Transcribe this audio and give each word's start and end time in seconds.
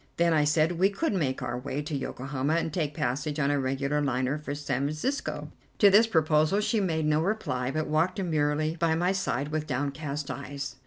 Then, 0.17 0.33
I 0.33 0.45
said, 0.45 0.79
we 0.79 0.89
could 0.89 1.13
make 1.13 1.43
our 1.43 1.59
way 1.59 1.83
to 1.83 1.95
Yokohama 1.95 2.55
and 2.55 2.73
take 2.73 2.95
passage 2.95 3.37
on 3.37 3.51
a 3.51 3.59
regular 3.59 4.01
liner 4.01 4.39
for 4.39 4.55
San 4.55 4.85
Francisco. 4.85 5.51
To 5.77 5.91
this 5.91 6.07
proposal 6.07 6.59
she 6.59 6.79
made 6.81 7.05
no 7.05 7.21
reply, 7.21 7.69
but 7.69 7.85
walked 7.85 8.15
demurely 8.15 8.75
by 8.79 8.95
my 8.95 9.11
side 9.11 9.49
with 9.49 9.67
downcast 9.67 10.31
eyes. 10.31 10.77